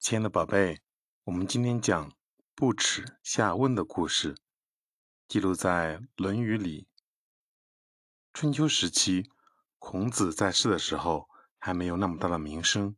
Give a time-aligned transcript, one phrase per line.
[0.00, 0.80] 亲爱的宝贝，
[1.24, 2.12] 我们今天讲
[2.54, 4.36] “不耻下问”的故事，
[5.26, 6.86] 记录在《论语》里。
[8.32, 9.28] 春秋时期，
[9.78, 12.96] 孔子在世的时候还没有那么大的名声。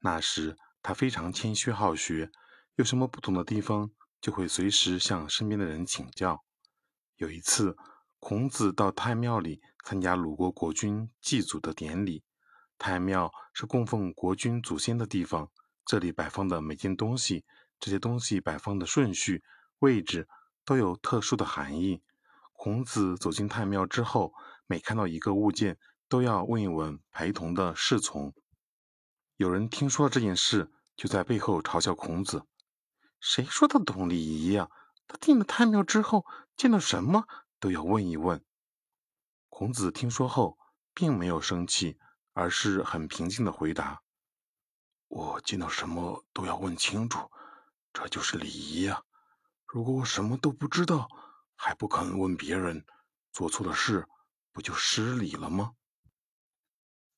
[0.00, 2.30] 那时他非常谦虚好学，
[2.74, 3.90] 有什么不懂的地方，
[4.20, 6.44] 就会随时向身边的人请教。
[7.16, 7.74] 有一次，
[8.20, 12.22] 孔子到太庙里参加鲁国国君祭祖的典礼。
[12.76, 15.50] 太庙是供奉国君祖先的地方。
[15.84, 17.44] 这里摆放的每件东西，
[17.78, 19.42] 这些东西摆放的顺序、
[19.80, 20.28] 位置
[20.64, 22.02] 都有特殊的含义。
[22.52, 24.32] 孔子走进太庙之后，
[24.66, 25.78] 每看到一个物件，
[26.08, 28.32] 都要问一问陪同的侍从。
[29.36, 32.46] 有人听说了这件事，就在背后嘲笑孔子
[33.20, 34.70] ：“谁说他懂礼仪呀？
[35.06, 36.24] 他进了太庙之后，
[36.56, 37.26] 见到什么
[37.58, 38.42] 都要问一问。”
[39.50, 40.56] 孔子听说后，
[40.94, 41.98] 并没有生气，
[42.32, 44.03] 而是很平静的回答。
[45.14, 47.30] 我见到什么都要问清楚，
[47.92, 49.00] 这就是礼仪呀。
[49.64, 51.08] 如果我什么都不知道，
[51.54, 52.84] 还不肯问别人，
[53.32, 54.08] 做错了事
[54.50, 55.74] 不就失礼了吗？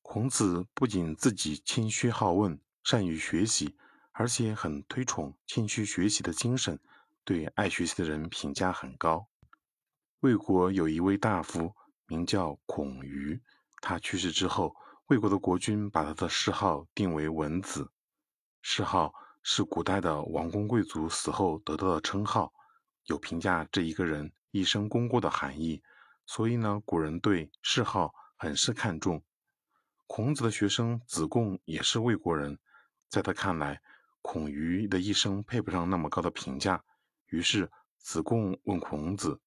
[0.02, 3.78] 孔子不仅自己谦虚好问，善于学习，
[4.12, 6.78] 而且很推崇谦虚学习的精神，
[7.24, 9.26] 对爱学习的人评价很高。
[10.20, 13.42] 魏国有一位大夫，名叫孔瑜，
[13.80, 14.76] 他去世之后。
[15.06, 17.88] 魏国的国君把他的谥号定为文子，
[18.60, 22.52] 谥号是古代的王公贵族死后得到的称号，
[23.04, 25.80] 有评价这一个人一生功过的含义。
[26.26, 29.22] 所以呢，古人对谥号很是看重。
[30.08, 32.58] 孔子的学生子贡也是魏国人，
[33.08, 33.80] 在他看来，
[34.22, 36.82] 孔瑜的一生配不上那么高的评价。
[37.26, 39.40] 于是子贡问孔子：“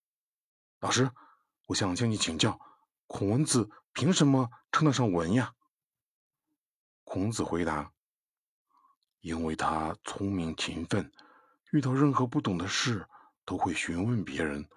[0.80, 1.12] 老师，
[1.68, 2.58] 我想向你请教，
[3.08, 5.54] 孔文子。”凭什么称得上文呀？
[7.04, 7.92] 孔子回答
[9.20, 11.12] ：“因为他聪明勤奋，
[11.72, 13.06] 遇到任何不懂的事
[13.44, 14.70] 都会询问别人，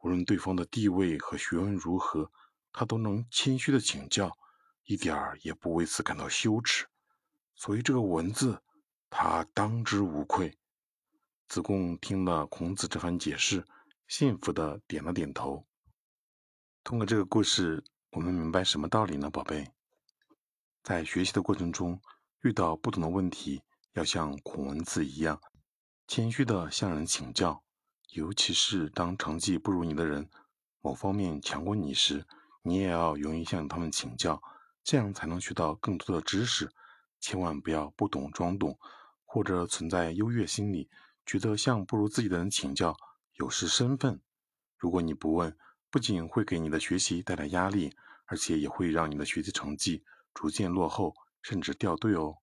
[0.00, 2.30] 无论对方的地位和学问如何，
[2.72, 4.36] 他都能谦虚的请教，
[4.84, 6.86] 一点儿也不为此感到羞耻。
[7.54, 8.60] 所以这个文字，
[9.08, 10.58] 他当之无愧。”
[11.48, 13.64] 子贡听了孔子这番解释，
[14.08, 15.64] 幸福的点了点头。
[16.82, 17.84] 通过这个故事。
[18.16, 19.68] 我们明白什么道理呢，宝贝？
[20.82, 22.00] 在学习的过程中，
[22.40, 23.60] 遇到不懂的问题，
[23.92, 25.38] 要像孔文子一样，
[26.08, 27.62] 谦虚的向人请教。
[28.12, 30.30] 尤其是当成绩不如你的人，
[30.80, 32.24] 某方面强过你时，
[32.62, 34.42] 你也要勇于向他们请教，
[34.82, 36.72] 这样才能学到更多的知识。
[37.20, 38.78] 千万不要不懂装懂，
[39.26, 40.88] 或者存在优越心理，
[41.26, 42.96] 觉得向不如自己的人请教
[43.34, 44.18] 有失身份。
[44.78, 45.54] 如果你不问，
[45.90, 47.94] 不仅会给你的学习带来压力。
[48.26, 50.04] 而且也会让你的学习成绩
[50.34, 52.36] 逐渐落后，甚至掉队哦。